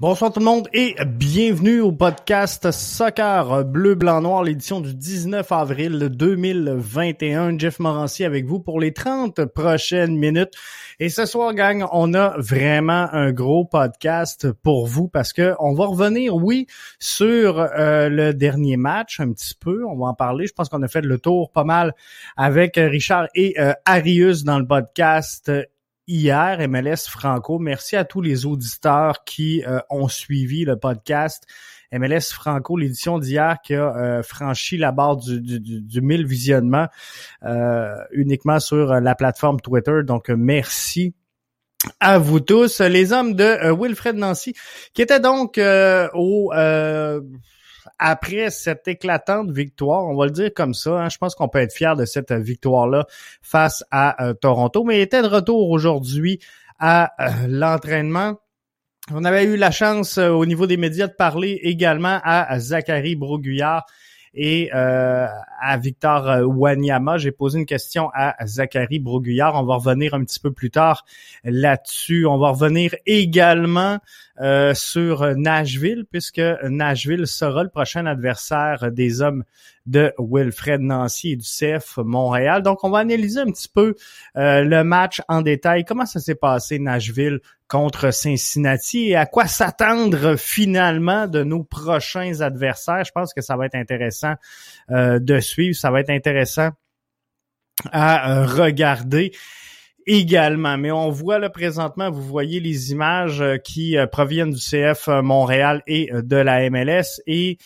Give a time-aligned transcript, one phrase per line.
[0.00, 5.52] Bonsoir tout le monde et bienvenue au podcast Soccer Bleu, Blanc, Noir, l'édition du 19
[5.52, 7.58] avril 2021.
[7.58, 10.54] Jeff Morancy avec vous pour les 30 prochaines minutes.
[11.00, 15.74] Et ce soir, gang, on a vraiment un gros podcast pour vous parce que on
[15.74, 16.66] va revenir, oui,
[16.98, 19.84] sur euh, le dernier match un petit peu.
[19.84, 20.46] On va en parler.
[20.46, 21.94] Je pense qu'on a fait le tour pas mal
[22.38, 25.50] avec Richard et euh, Arius dans le podcast
[26.10, 27.58] hier, MLS Franco.
[27.58, 31.44] Merci à tous les auditeurs qui euh, ont suivi le podcast.
[31.92, 36.88] MLS Franco, l'édition d'hier qui a euh, franchi la barre du, du, du 1000 visionnements
[37.44, 40.02] euh, uniquement sur la plateforme Twitter.
[40.04, 41.14] Donc, merci
[42.00, 42.80] à vous tous.
[42.80, 44.54] Les hommes de Wilfred Nancy,
[44.92, 46.52] qui étaient donc au
[47.98, 51.60] après cette éclatante victoire, on va le dire comme ça, hein, je pense qu'on peut
[51.60, 53.06] être fier de cette victoire-là
[53.42, 56.40] face à euh, Toronto, mais il était de retour aujourd'hui
[56.78, 58.40] à euh, l'entraînement.
[59.12, 63.16] On avait eu la chance euh, au niveau des médias de parler également à Zachary
[63.16, 63.84] Broguillard
[64.32, 67.18] et à Victor Wanyama.
[67.18, 69.56] J'ai posé une question à Zachary Broguillard.
[69.56, 71.04] On va revenir un petit peu plus tard
[71.42, 72.26] là-dessus.
[72.26, 73.98] On va revenir également
[74.40, 79.44] euh, sur Nashville, puisque Nashville sera le prochain adversaire des hommes
[79.86, 82.62] de Wilfred Nancy et du CF Montréal.
[82.62, 83.94] Donc, on va analyser un petit peu
[84.34, 85.84] le match en détail.
[85.84, 89.08] Comment ça s'est passé, Nashville, contre Cincinnati?
[89.08, 93.04] Et à quoi s'attendre finalement de nos prochains adversaires?
[93.04, 94.34] Je pense que ça va être intéressant
[94.90, 96.70] euh, de suivre, ça va être intéressant
[97.92, 99.32] à euh, regarder
[100.10, 100.76] également.
[100.76, 105.82] Mais on voit là présentement, vous voyez les images euh, qui proviennent du CF Montréal
[105.86, 107.58] et de la MLS et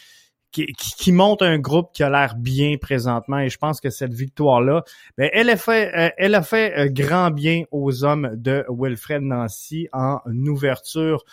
[0.55, 4.15] qui, qui, monte un groupe qui a l'air bien présentement et je pense que cette
[4.15, 4.85] victoire-là,
[5.19, 9.23] ben, elle a fait, euh, elle a fait euh, grand bien aux hommes de Wilfred
[9.23, 11.25] Nancy en ouverture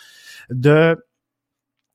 [0.50, 0.96] de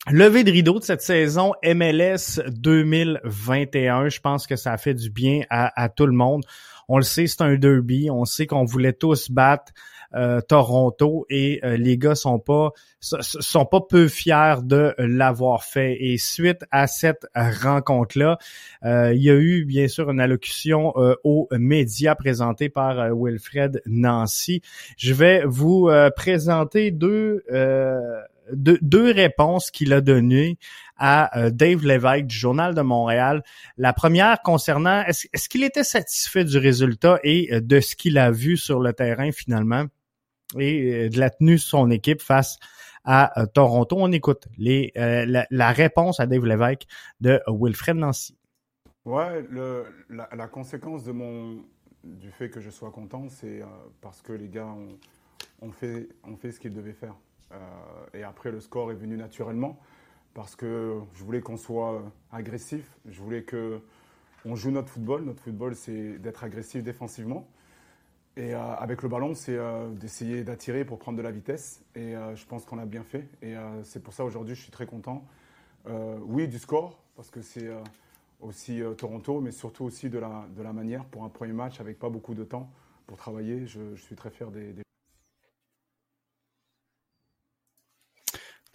[0.09, 5.09] Levé de rideau de cette saison MLS 2021, je pense que ça a fait du
[5.09, 6.45] bien à, à tout le monde.
[6.87, 8.09] On le sait, c'est un derby.
[8.09, 9.73] On sait qu'on voulait tous battre
[10.15, 12.71] euh, Toronto et euh, les gars sont pas
[13.01, 15.97] sont pas peu fiers de l'avoir fait.
[15.99, 18.37] Et suite à cette rencontre-là,
[18.85, 20.93] euh, il y a eu bien sûr une allocution
[21.23, 24.61] aux médias présentée par Wilfred Nancy.
[24.97, 27.43] Je vais vous présenter deux
[28.53, 30.57] deux, réponses qu'il a données
[30.97, 33.43] à Dave Lévesque du Journal de Montréal.
[33.77, 38.57] La première concernant est-ce qu'il était satisfait du résultat et de ce qu'il a vu
[38.57, 39.85] sur le terrain finalement
[40.55, 42.57] et euh, de la tenue de son équipe face
[43.03, 43.97] à euh, Toronto?
[43.99, 46.85] On écoute les, euh, la, réponse à Dave Lévesque
[47.19, 48.37] de Wilfred Nancy.
[49.05, 49.45] Ouais,
[50.09, 51.63] la, conséquence de mon,
[52.03, 53.61] du fait que je sois content, c'est
[54.01, 54.67] parce que les gars
[55.61, 57.15] ont, fait, ont fait ce qu'ils devaient faire.
[58.13, 59.79] et après, le score est venu naturellement
[60.37, 62.95] parce que je voulais qu'on soit agressif.
[63.09, 63.81] Je voulais que
[64.45, 65.23] on joue notre football.
[65.23, 67.47] Notre football, c'est d'être agressif défensivement.
[68.35, 71.83] Et euh, avec le ballon, c'est euh, d'essayer d'attirer pour prendre de la vitesse.
[71.95, 73.27] Et euh, je pense qu'on a bien fait.
[73.41, 75.25] Et c'est pour ça aujourd'hui, je suis très content.
[75.87, 77.71] oui, du score, parce que c'est
[78.39, 81.97] aussi Toronto, mais surtout aussi de la, de la manière pour un premier match avec
[81.97, 82.69] pas beaucoup de temps
[83.07, 83.65] pour travailler.
[83.65, 84.83] Je, suis très fier des, des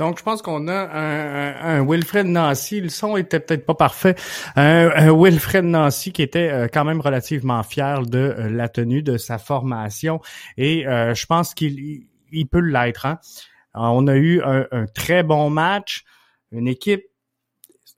[0.02, 2.80] Donc, je pense qu'on a un, un, Wilfred Nancy.
[2.80, 4.16] Le son était peut-être pas parfait.
[4.56, 9.16] Un, Wilfred Nancy qui était euh, quand même relativement fier de euh, la tenue de
[9.16, 10.20] sa formation.
[10.56, 13.06] Et euh, je pense qu'il il peut l'être.
[13.06, 13.20] Hein.
[13.74, 16.02] On a eu un, un très bon match.
[16.50, 17.04] Une équipe,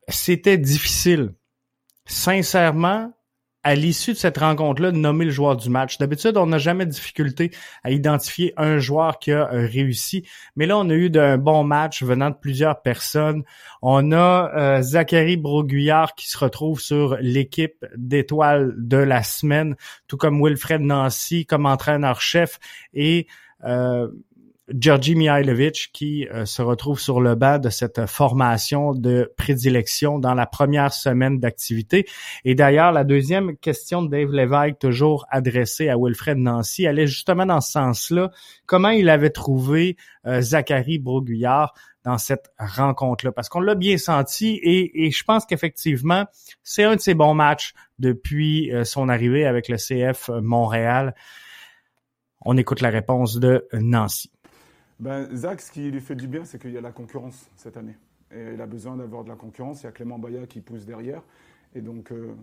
[0.08, 1.32] c'était difficile.
[2.04, 3.14] Sincèrement,
[3.64, 5.98] à l'issue de cette rencontre-là, nommer le joueur du match.
[5.98, 7.50] D'habitude, on n'a jamais de difficulté
[7.82, 11.64] à identifier un joueur qui a euh, réussi, mais là, on a eu un bon
[11.64, 13.42] match venant de plusieurs personnes.
[13.82, 19.76] On a euh, Zachary Broguillard qui se retrouve sur l'équipe d'étoiles de la semaine,
[20.06, 22.58] tout comme Wilfred Nancy comme entraîneur-chef
[22.92, 23.26] et
[23.64, 24.08] euh,
[24.68, 30.32] Georgi Mihailovic qui euh, se retrouve sur le bas de cette formation de prédilection dans
[30.32, 32.06] la première semaine d'activité.
[32.44, 37.44] Et d'ailleurs, la deuxième question de Dave Lévesque, toujours adressée à Wilfred Nancy, est justement
[37.44, 38.30] dans ce sens-là.
[38.64, 39.96] Comment il avait trouvé
[40.26, 41.74] euh, Zachary Broguillard
[42.06, 43.32] dans cette rencontre-là?
[43.32, 46.24] Parce qu'on l'a bien senti et, et je pense qu'effectivement,
[46.62, 51.14] c'est un de ses bons matchs depuis euh, son arrivée avec le CF Montréal.
[52.46, 54.33] On écoute la réponse de Nancy.
[55.00, 57.76] Ben, Zach, ce qui lui fait du bien, c'est qu'il y a la concurrence cette
[57.76, 57.96] année.
[58.32, 59.82] Il a besoin d'avoir de la concurrence.
[59.82, 61.22] Il y a Clément Baya qui pousse derrière.
[61.74, 62.34] Et donc, euh,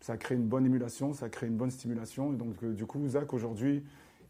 [0.00, 2.32] ça crée une bonne émulation, ça crée une bonne stimulation.
[2.32, 3.82] Et donc, euh, du coup, Zach, aujourd'hui,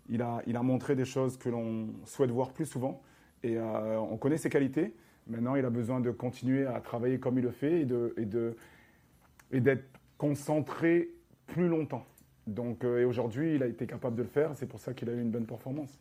[0.09, 3.03] il a, il a montré des choses que l'on souhaite voir plus souvent.
[3.43, 4.94] Et on connaît ses qualités.
[5.27, 8.25] Maintenant, il a besoin de continuer à travailler comme il le fait et de, et
[8.25, 8.56] de,
[9.50, 9.85] et d'être
[10.17, 11.11] concentré
[11.47, 12.06] plus longtemps.
[12.47, 14.56] Donc, et aujourd'hui, il a été capable de le faire.
[14.56, 16.00] C'est pour ça qu'il a eu une bonne performance.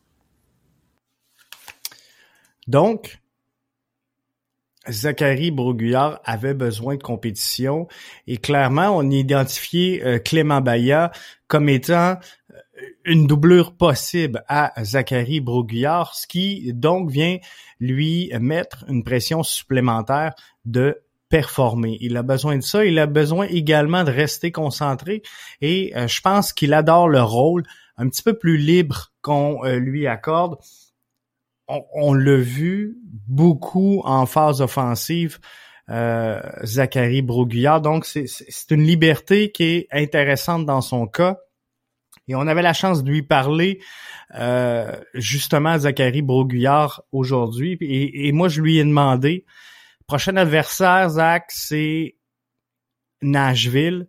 [2.68, 3.20] Donc,
[4.90, 7.88] Zachary Broguillard avait besoin de compétition
[8.28, 11.12] et clairement, on a identifié euh, Clément Baya
[11.48, 12.18] comme étant
[12.52, 12.56] euh,
[13.06, 17.38] une doublure possible à Zachary Broguillard, ce qui donc vient
[17.80, 20.34] lui mettre une pression supplémentaire
[20.66, 21.98] de performer.
[22.02, 22.86] Il a besoin de ça.
[22.86, 25.24] Il a besoin également de rester concentré
[25.62, 27.64] et euh, je pense qu'il adore le rôle
[27.98, 30.58] un petit peu plus libre qu'on lui accorde
[31.68, 35.40] on, l'a vu beaucoup en phase offensive,
[35.90, 37.82] euh, Zachary Broguillard.
[37.82, 41.38] Donc, c'est une liberté qui est intéressante dans son cas.
[42.28, 43.82] Et on avait la chance de lui parler
[44.36, 47.78] euh, justement à Zachary Broguillard aujourd'hui.
[47.82, 49.46] Et, et, moi, je lui ai demandé,
[50.08, 52.16] prochain adversaire, Zach, c'est
[53.22, 54.08] Nashville.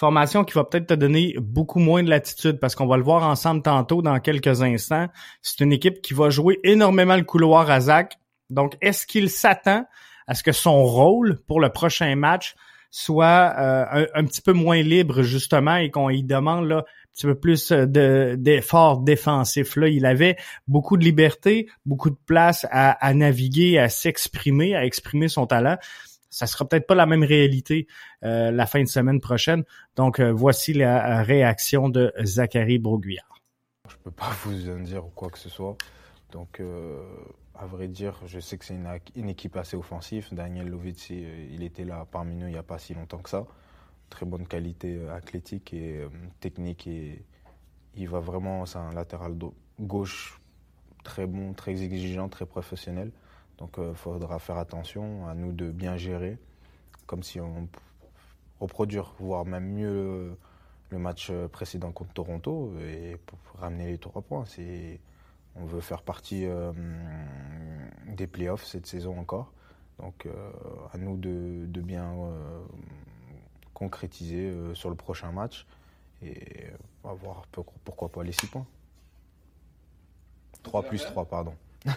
[0.00, 3.22] Formation qui va peut-être te donner beaucoup moins de latitude parce qu'on va le voir
[3.22, 5.08] ensemble tantôt dans quelques instants.
[5.42, 8.14] C'est une équipe qui va jouer énormément le couloir à Zach.
[8.48, 9.84] Donc, est-ce qu'il s'attend
[10.26, 12.54] à ce que son rôle pour le prochain match
[12.90, 17.26] soit euh, un, petit peu moins libre justement et qu'on y demande là un petit
[17.26, 19.76] peu plus d'efforts défensifs?
[19.76, 25.28] Là, il avait beaucoup de liberté, beaucoup de place à naviguer, à s'exprimer, à exprimer
[25.28, 25.76] son talent
[26.30, 27.86] ça sera peut-être pas la même réalité
[28.24, 29.64] euh, la fin de semaine prochaine.
[29.96, 33.40] Donc, euh, voici la réaction de Zachary Broguillard.
[33.88, 35.76] Je peux pas vous en dire quoi que ce soit.
[36.30, 37.02] Donc, euh,
[37.54, 38.74] à vrai dire, je sais que c'est
[39.16, 40.28] une, équipe assez offensive.
[40.32, 43.44] Daniel Lovitz, il était là parmi nous il n'y a pas si longtemps que ça.
[44.08, 46.06] Très bonne qualité athlétique et
[46.40, 46.86] technique.
[46.86, 47.24] Et
[47.96, 49.36] il va vraiment, c'est un latéral
[49.78, 50.40] gauche
[51.04, 53.12] très bon, très exigeant, très professionnel.
[53.60, 56.38] Donc il euh, faudra faire attention à nous de bien gérer,
[57.06, 57.68] comme si on
[58.58, 60.36] reproduire, voire même mieux
[60.90, 63.16] le match précédent contre Toronto et
[63.58, 64.44] ramener les trois points.
[65.56, 66.72] On veut faire partie euh,
[68.08, 69.52] des playoffs cette saison encore.
[69.98, 70.50] Donc euh,
[70.92, 72.14] à nous de, bien
[73.72, 75.66] concrétiser sur le prochain match
[76.22, 76.66] et
[77.02, 77.46] avoir
[77.84, 78.66] pourquoi pas les six points.
[80.62, 81.54] 3 plus 3, pardon.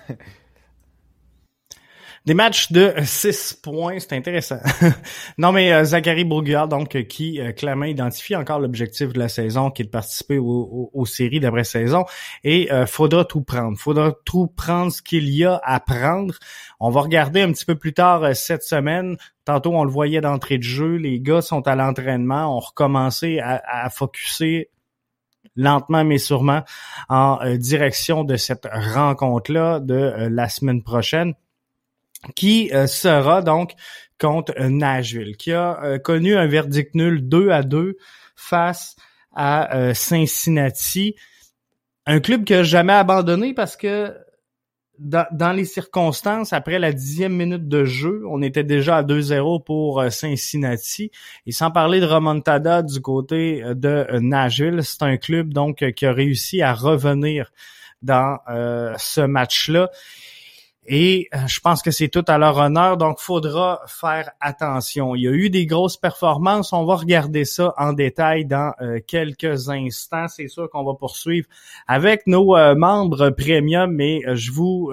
[2.26, 4.60] Des matchs de 6 points, c'est intéressant.
[5.38, 9.28] non, mais euh, Zachary Bourguard, donc, euh, qui euh, clairement identifie encore l'objectif de la
[9.28, 12.06] saison, qui est de participer aux séries d'après-saison.
[12.44, 13.78] Et faudra tout prendre.
[13.78, 16.36] Faudra tout prendre ce qu'il y a à prendre.
[16.80, 19.18] On va regarder un petit peu plus tard cette semaine.
[19.46, 20.96] Tantôt, on le voyait d'entrée de jeu.
[20.96, 22.56] Les gars sont à l'entraînement.
[22.56, 24.70] On recommençait à, à focuser
[25.56, 26.64] lentement mais sûrement
[27.10, 31.36] en direction de cette rencontre-là de la semaine prochaine
[32.36, 33.74] qui euh, sera donc
[34.20, 37.98] contre euh, Nashville, qui a euh, connu un verdict nul 2 à 2
[38.36, 38.96] face
[39.36, 41.16] à Cincinnati.
[42.06, 44.16] Un club qui a jamais abandonné parce que
[45.00, 50.04] dans, les circonstances, après la dixième minute de jeu, on était déjà à 2-0 pour
[50.12, 51.10] Cincinnati.
[51.48, 56.14] Et sans parler de remontada du côté de Nashville, c'est un club donc qui a
[56.14, 57.52] réussi à revenir
[58.04, 59.90] dans ce match-là.
[60.86, 65.16] Et euh, je pense que c'est tout à leur honneur, donc faudra faire attention.
[65.16, 69.00] Il y a eu des grosses performances, on va regarder ça en détail dans euh,
[69.06, 70.28] quelques instants.
[70.28, 71.48] C'est sûr qu'on va poursuivre
[71.88, 74.92] avec nos euh, membres premium, mais je vous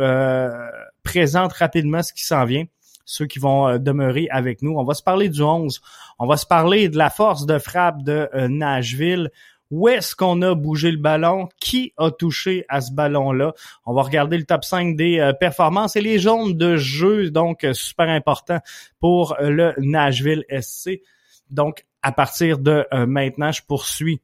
[1.03, 2.65] présente rapidement ce qui s'en vient
[3.07, 4.79] ceux qui vont demeurer avec nous.
[4.79, 5.81] On va se parler du 11.
[6.21, 9.31] On va se parler de la force de frappe de Nashville
[9.71, 13.55] où est-ce qu'on a bougé le ballon, qui a touché à ce ballon-là?
[13.87, 17.63] On va regarder le top 5 des euh, performances et les jaunes de jeu, donc
[17.65, 18.59] euh, super important
[18.99, 21.03] pour euh, le Nashville SC.
[21.51, 24.23] Donc, à partir de maintenant, je poursuis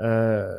[0.00, 0.58] Euh,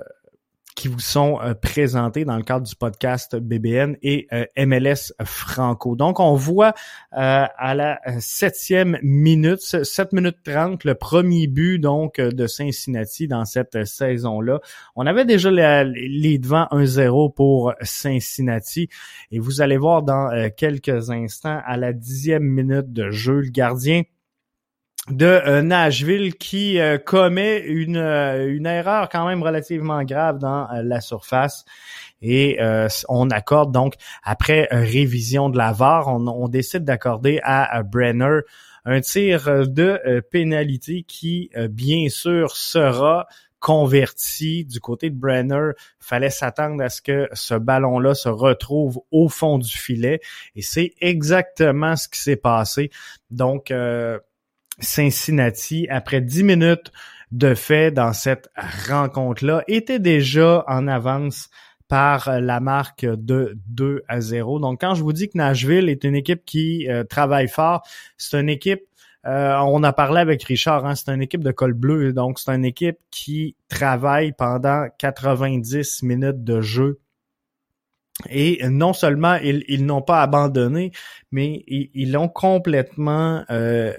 [0.81, 5.95] qui vous sont euh, présentés dans le cadre du podcast BBN et euh, MLS Franco.
[5.95, 6.73] Donc, on voit
[7.13, 13.45] euh, à la septième minute, 7 minutes 30, le premier but donc de Cincinnati dans
[13.45, 14.59] cette saison-là.
[14.95, 15.51] On avait déjà
[15.83, 18.89] les, devants 1-0 pour Cincinnati
[19.29, 24.01] et vous allez voir dans quelques instants à la dixième minute de jeu, le gardien
[25.11, 30.67] de euh, Nashville qui euh, commet une, euh, une erreur quand même relativement grave dans
[30.71, 31.65] la surface.
[32.23, 32.59] Et
[33.09, 38.41] on accorde donc, après révision de la VAR, on, décide d'accorder à, Brenner
[38.85, 43.25] un tir de pénalité qui, bien sûr, sera
[43.59, 45.71] converti du côté de Brenner.
[45.99, 50.21] Fallait s'attendre à ce que ce ballon-là se retrouve au fond du filet.
[50.55, 52.91] Et c'est exactement ce qui s'est passé.
[53.31, 53.71] Donc,
[54.79, 56.91] Cincinnati, après dix minutes
[57.31, 58.49] de fait dans cette
[58.87, 61.49] rencontre-là, était déjà en avance
[61.91, 64.59] par la marque de 2 à 0.
[64.59, 67.85] Donc, quand je vous dis que Nashville est une équipe qui euh, travaille fort,
[68.17, 68.83] c'est une équipe,
[69.27, 72.51] euh, on a parlé avec Richard, hein, c'est une équipe de col bleu, donc c'est
[72.51, 76.99] une équipe qui travaille pendant 90 minutes de jeu.
[78.29, 80.91] Et non seulement ils, n'ont pas abandonné,
[81.31, 83.93] mais ils l'ont complètement euh,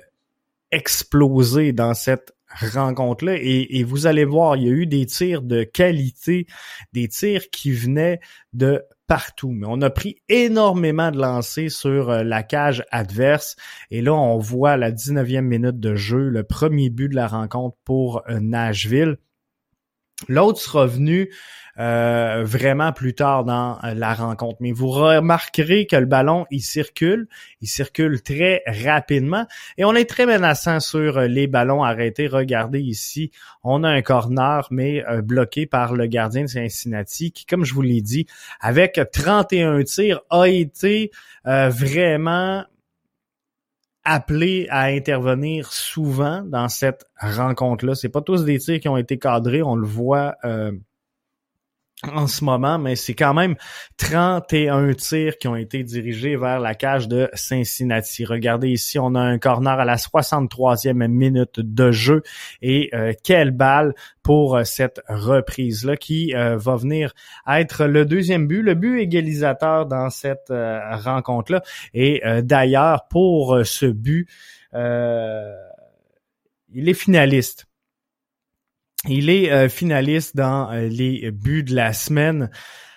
[0.72, 2.32] explosé dans cette
[2.74, 3.36] rencontre-là.
[3.40, 6.46] Et, vous allez voir, il y a eu des tirs de qualité,
[6.92, 8.20] des tirs qui venaient
[8.52, 9.50] de partout.
[9.50, 13.56] Mais on a pris énormément de lancers sur euh, la cage adverse.
[13.90, 17.76] Et là, on voit la 19e minute de jeu, le premier but de la rencontre
[17.84, 19.18] pour euh, Nashville.
[20.28, 21.30] L'autre sera venu
[21.78, 24.58] euh, vraiment plus tard dans euh, la rencontre.
[24.60, 27.28] Mais vous remarquerez que le ballon, il circule,
[27.62, 29.46] il circule très rapidement
[29.78, 32.26] et on est très menaçant sur euh, les ballons arrêtés.
[32.26, 33.30] Regardez ici,
[33.64, 37.82] on a un corner, mais bloqué par le gardien de Cincinnati qui, comme je vous
[37.82, 38.26] l'ai dit,
[38.60, 41.10] avec 31 tirs, a été
[41.44, 42.64] vraiment
[44.04, 47.94] appelé à intervenir souvent dans cette rencontre-là.
[47.94, 50.36] C'est pas tous des tirs qui ont été cadrés, on le voit
[52.10, 53.54] en ce moment, mais c'est quand même
[53.98, 58.24] 31 tirs qui ont été dirigés vers la cage de Cincinnati.
[58.24, 62.22] Regardez ici, on a un corner à la 63e minute de jeu
[62.60, 67.14] et euh, quelle balle pour euh, cette reprise-là qui euh, va venir
[67.48, 71.62] être le deuxième but, le but égalisateur dans cette rencontre-là.
[71.94, 74.28] Et d'ailleurs, pour ce but,
[74.74, 74.78] il
[76.88, 77.66] est finaliste
[79.08, 82.50] il est euh, finaliste dans euh, les buts de la semaine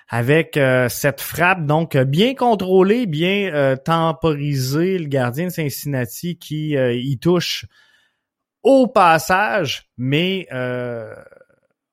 [0.07, 5.00] avec euh, cette frappe donc bien contrôlée, bien temporisée.
[5.00, 7.65] Le gardien de Cincinnati qui y touche
[8.62, 10.47] au passage, mais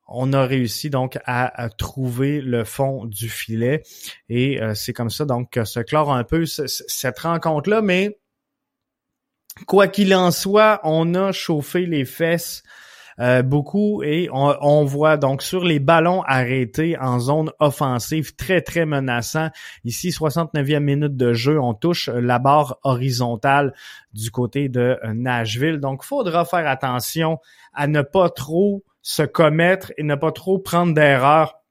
[0.06, 3.82] on a réussi donc à, trouver le fond du filet
[4.28, 7.80] et c'est comme ça donc que se clore un peu cette rencontre là.
[7.80, 8.18] Mais
[9.66, 12.62] quoi qu'il en soit, on a chauffé les fesses
[13.20, 18.86] euh, beaucoup et on, voit donc sur les ballons arrêtés en zone offensive très très
[18.86, 19.50] menaçant.
[19.84, 23.74] Ici 69e minute de jeu, on touche la barre horizontale
[24.12, 25.78] du côté de Nashville.
[25.78, 27.38] Donc faudra faire attention
[27.72, 31.62] à ne pas trop se commettre et ne pas trop prendre d'erreurs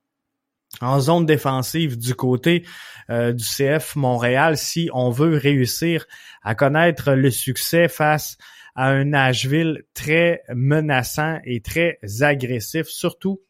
[0.79, 2.65] en zone défensive du côté
[3.09, 6.05] euh, du CF Montréal si on veut réussir
[6.43, 8.37] à connaître le succès face
[8.75, 13.41] un Nashville très menaçant et très agressif, surtout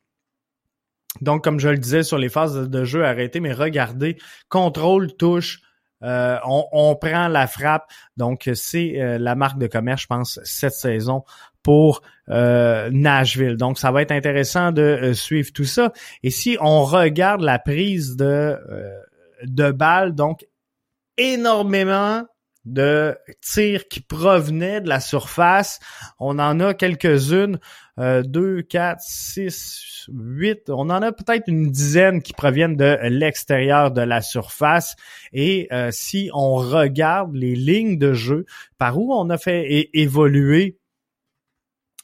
[1.19, 5.59] donc, comme je le disais sur les phases de jeu arrêtées, mais regardez, contrôle, touche,
[6.01, 7.91] on, on, prend la frappe.
[8.15, 11.23] Donc, c'est la marque de commerce, je pense, cette saison
[11.63, 13.57] pour Nashville.
[13.57, 15.91] Donc, ça va être intéressant de suivre tout ça.
[16.23, 18.57] Et si on regarde la prise de,
[19.43, 20.47] de balles, donc
[21.17, 22.25] énormément
[22.65, 25.79] de tirs qui provenaient de la surface.
[26.19, 27.59] On en a quelques-unes,
[27.99, 30.69] euh, deux, quatre, six, huit.
[30.69, 34.95] On en a peut-être une dizaine qui proviennent de l'extérieur de la surface.
[35.33, 38.45] Et euh, si on regarde les lignes de jeu
[38.77, 40.77] par où on a fait évoluer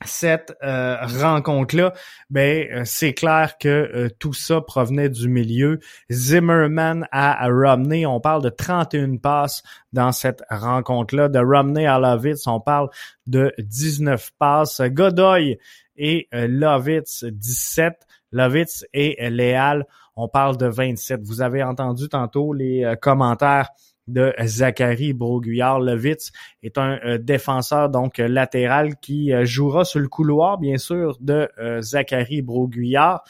[0.06, 1.94] cette euh, rencontre-là,
[2.30, 5.80] ben euh, c'est clair que euh, tout ça provenait du milieu.
[6.12, 9.64] Zimmerman à Romney, on parle de 31 passes
[9.94, 11.30] dans cette rencontre-là.
[11.30, 12.90] De Romney à Lovitz, on parle
[13.26, 14.82] de 19 passes.
[14.82, 15.58] Godoy
[15.96, 17.96] et Lovitz, 17.
[18.32, 19.86] Lovitz et Léal,
[20.16, 21.22] on parle de 27.
[21.24, 23.70] Vous avez entendu tantôt les commentaires
[24.08, 25.80] de Zachary Broguillard.
[25.80, 26.32] Levitz
[26.64, 31.18] est un euh, défenseur donc euh, latéral qui euh, jouera sur le couloir, bien sûr,
[31.20, 31.50] de
[31.82, 33.24] Zachary Broguillard.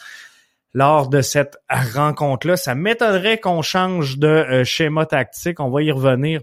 [0.73, 5.59] Lors de cette rencontre-là, ça m'étonnerait qu'on change de schéma tactique.
[5.59, 6.41] On va y revenir.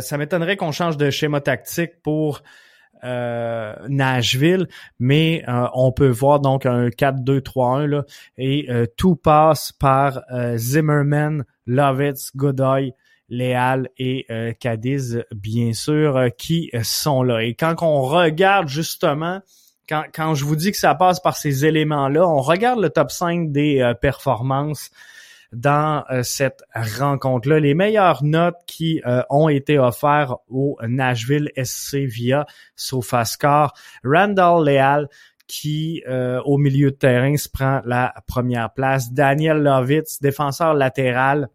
[0.00, 2.42] ça m'étonnerait qu'on change de schéma tactique pour
[3.02, 4.68] Nashville,
[4.98, 8.04] mais on peut voir donc un 4-2-3-1 là,
[8.36, 10.20] et tout passe par
[10.56, 12.92] Zimmerman, Lovitz, Godoy,
[13.28, 14.26] Léal et
[14.60, 17.42] Cadiz, bien sûr, qui sont là.
[17.42, 19.40] Et quand on regarde justement
[19.88, 23.10] quand, quand je vous dis que ça passe par ces éléments-là, on regarde le top
[23.10, 24.90] 5 des performances
[25.52, 27.60] dans euh, cette rencontre-là.
[27.60, 32.46] Les meilleures notes qui euh, ont été offertes au Nashville SC via
[32.76, 33.72] SofaScore.
[34.04, 35.08] Randall Leal
[35.46, 39.12] qui, euh, au milieu de terrain, se prend la première place.
[39.12, 41.48] Daniel Lovitz, défenseur latéral.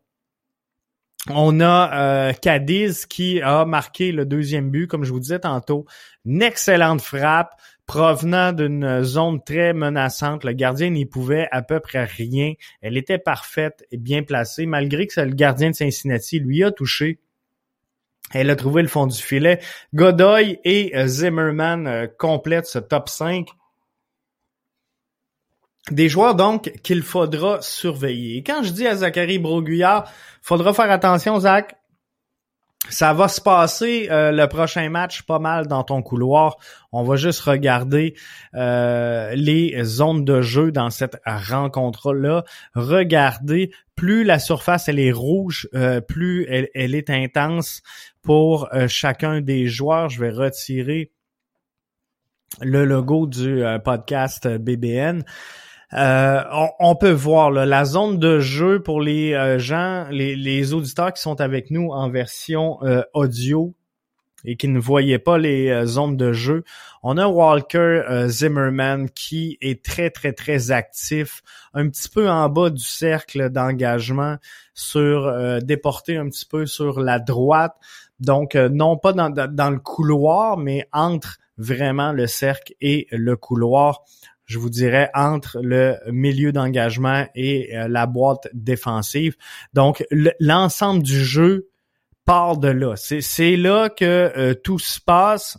[1.30, 5.86] On a Cadiz qui a marqué le deuxième but, comme je vous disais tantôt.
[6.26, 7.52] Une excellente frappe
[7.86, 10.44] provenant d'une zone très menaçante.
[10.44, 12.54] Le gardien n'y pouvait à peu près rien.
[12.82, 17.20] Elle était parfaite et bien placée, malgré que le gardien de Cincinnati lui a touché.
[18.34, 19.60] Elle a trouvé le fond du filet.
[19.94, 23.50] Godoy et Zimmerman euh, complètent ce top 5.
[25.90, 28.44] Des joueurs donc qu'il faudra surveiller.
[28.44, 30.12] Quand je dis à Zachary Broguillard,
[30.44, 31.76] faudra faire attention, Zach,
[32.90, 36.58] ça va se passer euh, le prochain match pas mal dans ton couloir.
[36.92, 38.16] On va juste regarder
[38.56, 42.44] euh, les zones de jeu dans cette rencontre-là.
[42.74, 47.82] Regardez, plus la surface elle est rouge, euh, plus elle, elle, est intense
[48.24, 50.10] pour chacun des joueurs.
[50.10, 51.12] Je vais retirer
[52.62, 55.24] le logo du podcast BBN.
[55.94, 56.42] Euh,
[56.80, 61.42] on, peut voir la zone de jeu pour les euh, gens, les, auditeurs qui sont
[61.42, 63.76] avec nous en version euh, audio
[64.46, 66.64] et qui ne voyaient pas les zones de jeu.
[67.04, 71.44] On a Walker Zimmerman qui est très très très actif,
[71.76, 74.38] un petit peu en bas du cercle d'engagement,
[74.74, 77.76] sur déporté un petit peu sur la droite.
[78.20, 84.02] Donc non pas dans le couloir, mais entre vraiment le cercle et le couloir
[84.52, 89.38] je vous dirais, entre le milieu d'engagement et euh, la boîte défensive.
[89.72, 90.04] Donc,
[90.42, 91.70] l'ensemble du jeu
[92.26, 92.96] part de là.
[92.98, 95.58] C'est là que euh, tout se passe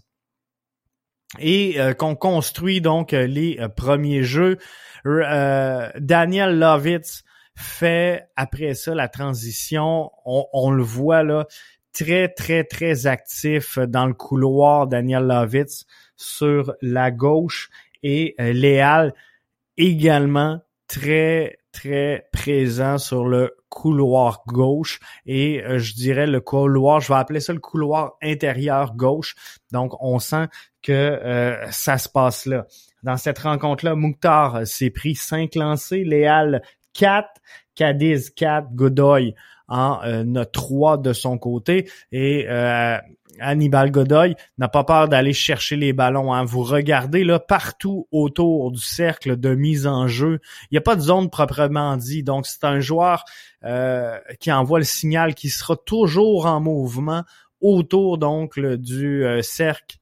[1.39, 4.59] et euh, qu'on construit donc les premiers jeux.
[5.05, 7.25] Daniel Lovitz
[7.57, 10.11] fait après ça la transition.
[10.27, 11.47] On, on, le voit là
[11.95, 14.87] très très très actif dans le couloir.
[14.87, 17.71] Daniel Lovitz sur la gauche
[18.03, 19.15] et euh, Léal
[19.77, 27.09] également très très présent sur le couloir gauche et euh, je dirais le couloir, je
[27.09, 29.35] vais appeler ça le couloir intérieur gauche.
[29.73, 30.49] Donc on sent
[30.83, 32.67] que euh, ça se passe là.
[33.03, 36.62] Dans cette rencontre-là, Mouktar s'est pris cinq lancers, Léal
[36.93, 37.29] 4,
[37.75, 39.35] Cadiz 4, Godoy
[39.67, 42.47] en a 3 de son côté et
[43.40, 46.33] Hannibal Godoy n'a pas peur d'aller chercher les ballons.
[46.33, 46.45] Hein.
[46.45, 50.40] Vous regardez là partout autour du cercle de mise en jeu.
[50.71, 52.23] Il n'y a pas de zone proprement dit.
[52.23, 53.25] Donc c'est un joueur
[53.64, 57.25] euh, qui envoie le signal qui sera toujours en mouvement
[57.61, 59.99] autour donc du euh, cercle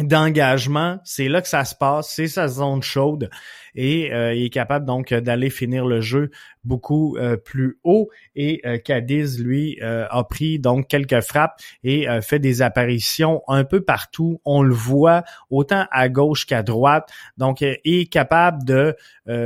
[0.00, 3.28] d'engagement, c'est là que ça se passe, c'est sa zone chaude.
[3.74, 6.30] Et euh, il est capable donc d'aller finir le jeu
[6.64, 8.08] beaucoup euh, plus haut.
[8.34, 13.82] Et euh, Cadiz lui a pris donc quelques frappes et fait des apparitions un peu
[13.82, 18.96] partout, on le voit autant à gauche qu'à droite, donc est capable de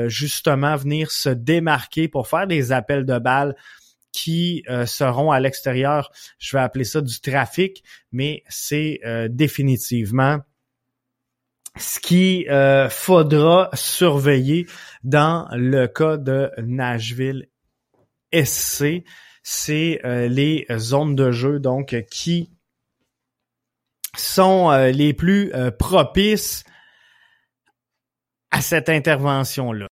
[0.09, 3.57] justement venir se démarquer pour faire des appels de balles
[4.17, 6.11] qui seront à l'extérieur.
[6.39, 10.39] Je vais appeler ça du trafic, mais c'est définitivement
[11.79, 12.47] ce qui
[12.91, 14.67] faudra surveiller
[15.05, 17.51] dans le cas de Nashville
[18.33, 19.05] SC,
[19.43, 22.51] c'est les zones de jeu donc qui
[24.17, 26.65] sont les plus propices
[28.51, 29.89] à cette intervention-là.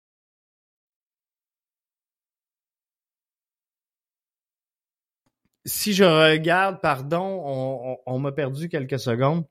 [5.64, 9.44] Si je regarde, pardon, on, m'a perdu quelques secondes.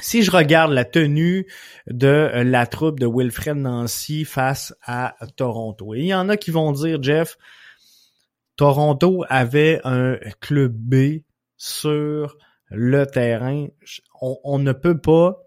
[0.00, 1.46] Si je regarde la tenue
[1.86, 6.72] de la troupe de Wilfred Nancy face à Toronto, il y en a qui vont
[6.72, 7.38] dire, Jeff,
[8.56, 11.22] Toronto avait un club B
[11.56, 12.36] sur
[12.68, 13.68] le terrain.
[14.20, 15.45] on ne peut pas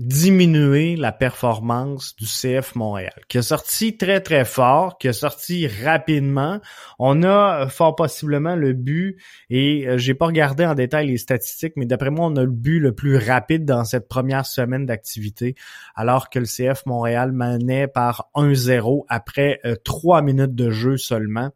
[0.00, 5.68] diminuer la performance du CF Montréal, qui a sorti très très fort, qui a sorti
[5.68, 6.60] rapidement.
[6.98, 9.16] On a fort possiblement le but,
[9.50, 12.50] et euh, j'ai pas regardé en détail les statistiques, mais d'après moi, on a le
[12.50, 15.54] but le plus rapide dans cette première semaine d'activité,
[15.94, 21.52] alors que le CF Montréal menait par 1-0 après euh, trois minutes de jeu seulement.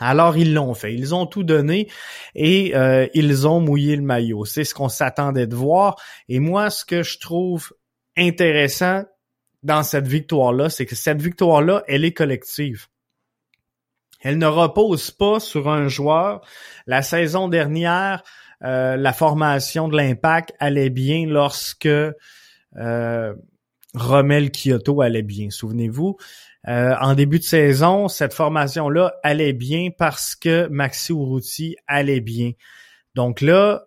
[0.00, 1.88] Alors ils l'ont fait, ils ont tout donné
[2.34, 4.44] et euh, ils ont mouillé le maillot.
[4.44, 5.96] C'est ce qu'on s'attendait de voir.
[6.28, 7.72] Et moi, ce que je trouve
[8.16, 9.04] intéressant
[9.62, 12.86] dans cette victoire-là, c'est que cette victoire-là, elle est collective.
[14.22, 16.40] Elle ne repose pas sur un joueur.
[16.86, 18.22] La saison dernière,
[18.64, 21.88] euh, la formation de l'impact allait bien lorsque
[22.76, 23.34] euh,
[23.94, 25.50] Romel Kyoto allait bien.
[25.50, 26.16] Souvenez-vous,
[26.68, 32.52] euh, en début de saison, cette formation-là allait bien parce que Maxi Urruti allait bien.
[33.14, 33.86] Donc là,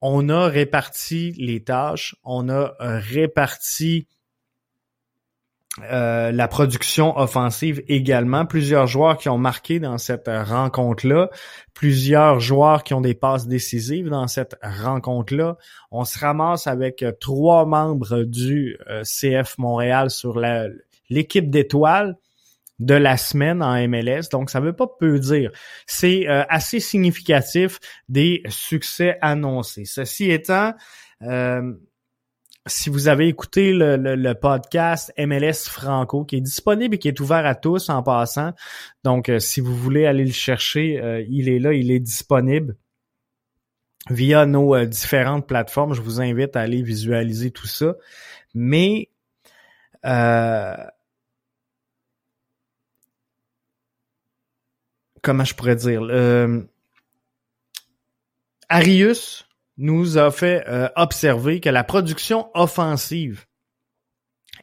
[0.00, 4.08] on a réparti les tâches, on a euh, réparti
[5.92, 8.46] euh, la production offensive également.
[8.46, 11.30] Plusieurs joueurs qui ont marqué dans cette rencontre-là,
[11.72, 15.56] plusieurs joueurs qui ont des passes décisives dans cette rencontre-là.
[15.92, 20.66] On se ramasse avec trois membres du CF Montréal sur la,
[21.10, 22.16] l'équipe d'étoiles
[22.78, 24.28] de la semaine en MLS.
[24.30, 25.50] Donc, ça veut pas peu dire.
[25.86, 29.84] C'est euh, assez significatif des succès annoncés.
[29.84, 30.74] Ceci étant,
[31.22, 31.72] euh,
[32.66, 37.46] si vous avez écouté le, podcast MLS Franco, qui est disponible et qui est ouvert
[37.46, 38.52] à tous en passant,
[39.04, 42.76] donc euh, si vous voulez aller le chercher, il est là, il est disponible
[44.10, 45.94] via nos différentes plateformes.
[45.94, 47.96] Je vous invite à aller visualiser tout ça.
[48.54, 49.10] Mais
[55.28, 56.62] comment je pourrais dire, euh,
[58.70, 59.44] Arius
[59.76, 63.44] nous a fait euh, observer que la production offensive,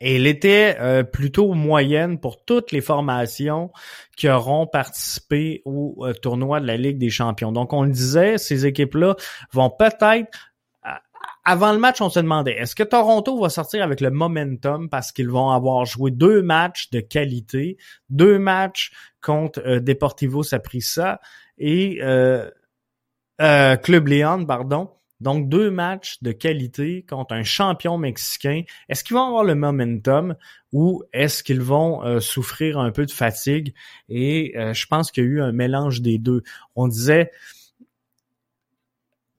[0.02, 3.72] elle était euh, plutôt moyenne pour toutes les formations
[4.18, 7.52] qui auront participé au tournoi de la Ligue des Champions.
[7.52, 9.16] Donc, on le disait, ces équipes-là
[9.54, 10.55] vont peut-être
[11.46, 15.12] avant le match, on se demandait, est-ce que Toronto va sortir avec le momentum parce
[15.12, 17.78] qu'ils vont avoir joué deux matchs de qualité,
[18.10, 21.22] deux matchs contre euh, Deportivo Saprissa
[21.60, 22.50] et euh,
[23.42, 24.90] euh, Club Leon, pardon.
[25.22, 28.64] Donc deux matchs de qualité contre un champion mexicain.
[28.90, 30.36] Est-ce qu'ils vont avoir le momentum
[30.74, 33.74] ou est-ce qu'ils vont souffrir un peu de fatigue?
[34.10, 36.44] Et je pense qu'il y a eu un mélange des deux.
[36.76, 37.32] On disait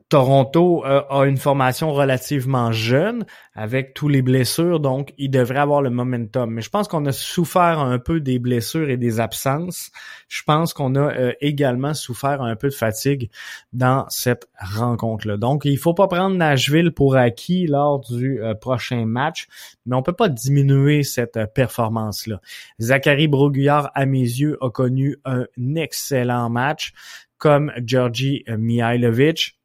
[0.08, 5.82] Toronto euh, a une formation relativement jeune avec tous les blessures, donc il devrait avoir
[5.82, 6.48] le momentum.
[6.52, 9.90] Mais je pense qu'on a souffert un peu des blessures et des absences.
[10.28, 13.30] Je pense qu'on a euh, également souffert un peu de fatigue
[13.72, 15.38] dans cette rencontre-là.
[15.38, 19.48] Donc, il faut pas prendre Nashville pour acquis lors du euh, prochain match,
[19.86, 22.40] mais on peut pas diminuer cette performance-là.
[22.80, 26.92] Zachary Broguillard, à mes yeux, a connu un excellent match
[27.38, 29.56] comme Georgi Mihailovic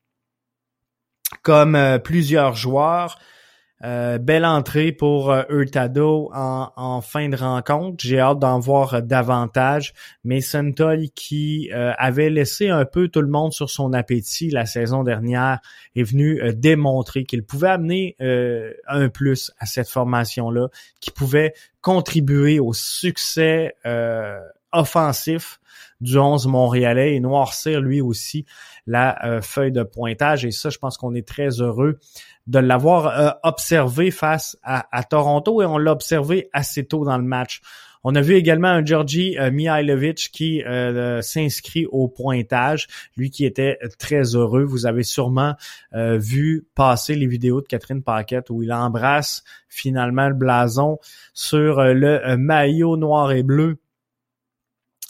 [1.41, 3.19] comme euh, plusieurs joueurs.
[3.83, 7.97] Euh, belle entrée pour euh, Hurtado en, fin de rencontre.
[7.99, 9.93] J'ai hâte d'en voir davantage.
[10.23, 15.03] Mason Toll, qui avait laissé un peu tout le monde sur son appétit la saison
[15.03, 15.59] dernière,
[15.95, 18.15] est venu démontrer qu'il pouvait amener
[18.87, 20.67] un plus à cette formation-là,
[20.99, 23.73] qui pouvait contribuer au succès
[24.71, 25.59] offensif
[26.01, 28.45] du 11 montréalais et noircir lui aussi
[28.87, 30.45] la euh, feuille de pointage.
[30.45, 31.99] Et ça, je pense qu'on est très heureux
[32.47, 37.23] de l'avoir euh, observé face à, Toronto et on l'a observé assez tôt dans le
[37.23, 37.61] match.
[38.03, 40.63] On a vu également un Georgi euh, Mihailovic qui
[41.21, 44.63] s'inscrit au pointage, lui qui était très heureux.
[44.63, 45.53] Vous avez sûrement
[45.93, 50.97] vu passer les vidéos de Catherine Paquette où il embrasse finalement le blason
[51.33, 53.77] sur le maillot noir et bleu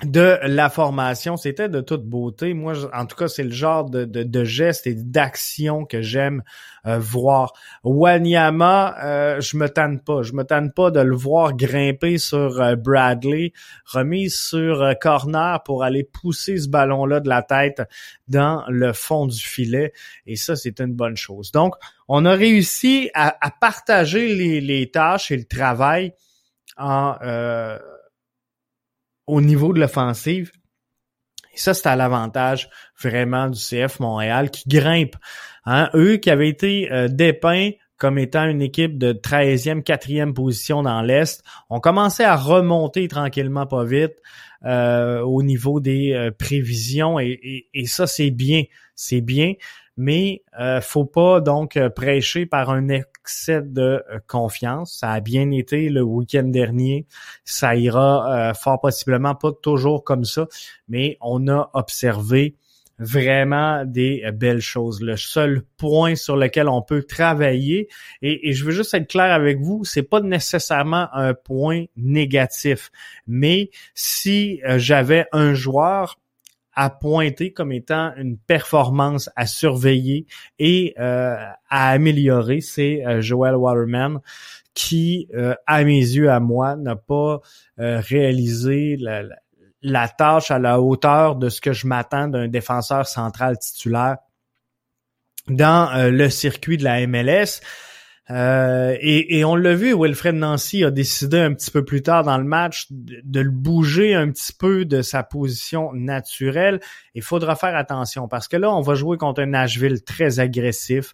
[0.03, 1.37] de la formation.
[1.37, 2.53] C'était de toute beauté.
[2.53, 6.43] Moi, en tout cas, c'est le genre de, de, gestes et d'action que j'aime
[6.85, 7.53] euh, voir.
[7.83, 10.23] Wanyama, euh, je me tanne pas.
[10.23, 13.53] Je me tanne pas de le voir grimper sur euh, Bradley,
[13.85, 17.81] remise sur corner pour aller pousser ce ballon-là de la tête
[18.27, 19.93] dans le fond du filet.
[20.25, 21.51] Et ça, c'est une bonne chose.
[21.51, 21.75] Donc,
[22.07, 26.13] on a réussi à, partager les, les, tâches et le travail
[26.77, 27.15] en
[29.27, 30.51] au niveau de l'offensive.
[31.53, 32.69] Et ça, c'est à l'avantage
[33.01, 35.15] vraiment du CF Montréal qui grimpe.
[35.65, 35.89] Hein.
[35.93, 41.03] Eux qui avaient été euh, dépeints comme étant une équipe de 13e, 4e position dans
[41.03, 44.15] l'Est, ont commencé à remonter tranquillement pas vite
[44.65, 48.63] euh, au niveau des euh, prévisions et, et ça, c'est bien.
[48.95, 49.53] C'est bien
[49.97, 52.89] mais euh, faut pas donc euh, prêcher par un
[53.21, 54.97] excès de euh, confiance.
[54.99, 57.05] Ça a bien été le week-end dernier,
[57.45, 60.47] ça ira euh, fort possiblement pas toujours comme ça,
[60.87, 62.55] mais on a observé
[62.99, 65.01] vraiment des belles choses.
[65.01, 67.87] Le seul point sur lequel on peut travailler,
[68.21, 72.91] et, et je veux juste être clair avec vous, c'est pas nécessairement un point négatif,
[73.25, 76.20] mais si j'avais un joueur
[76.73, 80.25] à pointer comme étant une performance à surveiller
[80.59, 81.35] et euh,
[81.69, 84.19] à améliorer, c'est euh, Joel Waterman
[84.73, 87.41] qui, euh, à mes yeux, à moi, n'a pas
[87.77, 89.23] réalisé la,
[89.81, 94.17] la, tâche à la hauteur de ce que je m'attends d'un défenseur central titulaire
[95.47, 97.61] dans le circuit de la MLS.
[98.31, 102.37] Euh, et, on l'a vu, Wilfred Nancy a décidé un petit peu plus tard dans
[102.37, 106.79] le match de, le bouger un petit peu de sa position naturelle.
[107.13, 111.13] Il faudra faire attention parce que là, on va jouer contre un Nashville très agressif.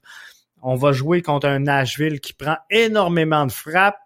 [0.62, 3.99] On va jouer contre un Nashville qui prend énormément de frappes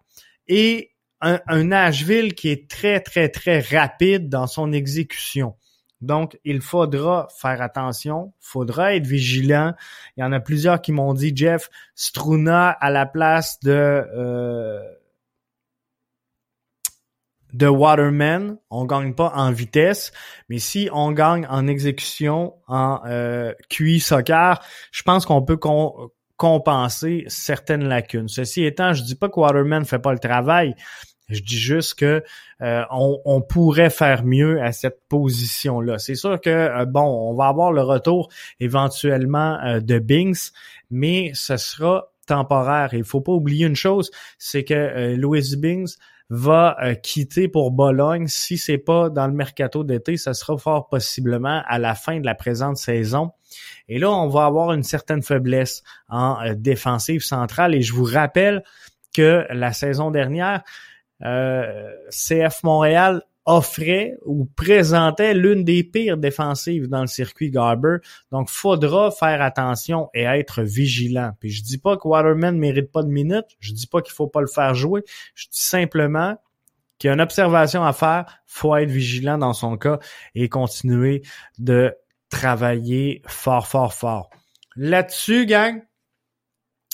[0.48, 5.56] et un, un Nashville qui est très, très, très rapide dans son exécution.
[6.02, 9.74] Donc, il faudra faire attention, faudra être vigilant.
[10.18, 14.82] Il y en a plusieurs qui m'ont dit, Jeff, Struna à la place de euh,
[17.54, 20.12] de Waterman, on gagne pas en vitesse,
[20.50, 25.60] mais si on gagne en exécution, en euh, QI soccer, je pense qu'on peut
[26.38, 28.30] compenser certaines lacunes.
[28.30, 30.76] Ceci étant, je dis pas que Waterman fait pas le travail,
[31.32, 32.24] je dis juste que
[32.62, 35.98] euh, on, pourrait faire mieux à cette position-là.
[35.98, 40.52] C'est sûr que euh, bon, on va avoir le retour éventuellement euh, de Binks,
[40.92, 42.94] mais ce sera temporaire.
[42.94, 45.92] Il faut pas oublier une chose, c'est que Louis Binks
[46.30, 48.28] va quitter pour Bologne.
[48.28, 52.26] Si c'est pas dans le mercato d'été, ça sera fort possiblement à la fin de
[52.26, 53.32] la présente saison.
[53.90, 57.76] Et là, on va avoir une certaine faiblesse en défensive centrale.
[57.76, 58.64] Et je vous rappelle
[59.14, 60.64] que la saison dernière,
[61.24, 67.98] euh, CF Montréal offrait ou présentait l'une des pires défensives dans le circuit Garber.
[68.32, 71.32] Donc, faudra faire attention et être vigilant.
[71.40, 74.28] Puis je dis pas que Waterman mérite pas de minutes, je dis pas qu'il faut
[74.28, 75.04] pas le faire jouer,
[75.34, 76.38] je dis simplement
[77.00, 79.98] qu'il y a une observation à faire, faut être vigilant dans son cas
[80.36, 81.24] et continuer
[81.58, 81.96] de
[82.30, 84.30] travailler fort, fort, fort.
[84.76, 85.82] Là-dessus, gang,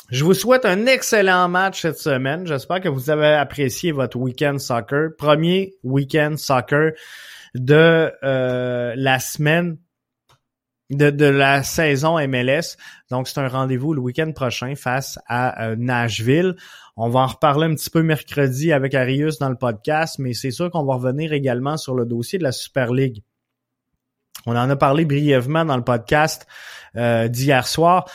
[0.10, 2.48] je vous souhaite un excellent match cette semaine.
[2.48, 5.10] J'espère que vous avez apprécié votre week-end soccer.
[5.18, 6.94] Premier week-end soccer
[7.56, 9.78] de euh, la semaine
[10.90, 12.78] de, de, la saison MLS.
[13.10, 16.56] Donc, c'est un rendez-vous le week-end prochain face à euh, Nashville.
[16.96, 20.52] On va en reparler un petit peu mercredi avec Arius dans le podcast, mais c'est
[20.52, 23.24] sûr qu'on va revenir également sur le dossier de la Super League.
[24.46, 26.48] On en a parlé brièvement dans le podcast
[26.96, 28.10] euh, d'hier soir.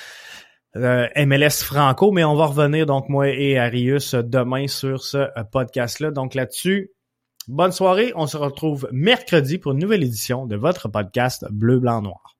[0.76, 5.44] Euh, MLS Franco, mais on va revenir donc moi et Arius demain sur ce euh,
[5.50, 6.10] podcast-là.
[6.10, 6.92] Donc là-dessus,
[7.46, 8.12] bonne soirée.
[8.16, 12.31] On se retrouve mercredi pour une nouvelle édition de votre podcast Bleu, Blanc, Noir.